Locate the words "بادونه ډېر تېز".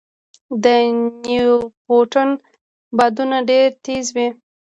2.97-4.05